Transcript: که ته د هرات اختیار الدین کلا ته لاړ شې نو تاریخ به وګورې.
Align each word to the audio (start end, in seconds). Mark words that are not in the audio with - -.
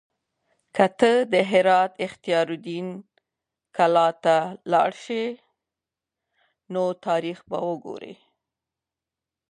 که 0.75 0.85
ته 0.99 1.11
د 1.31 1.33
هرات 1.51 1.91
اختیار 2.05 2.47
الدین 2.55 2.87
کلا 3.75 4.07
ته 4.23 4.35
لاړ 4.71 4.91
شې 5.03 5.23
نو 6.73 6.83
تاریخ 7.07 7.37
به 7.49 7.57
وګورې. 7.67 8.13